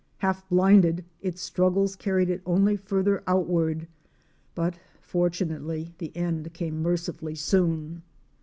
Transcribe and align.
Half 0.17 0.49
blinded, 0.49 1.05
its 1.21 1.43
struggles 1.43 1.95
carried 1.95 2.31
it 2.31 2.41
only 2.43 2.75
farther 2.75 3.23
outward, 3.27 3.87
but 4.55 4.79
fortunately 4.99 5.93
the 5.99 6.11
end 6.17 6.51
came 6.55 6.81
mer 6.81 6.97
cifully 6.97 7.35
soon. 7.37 8.01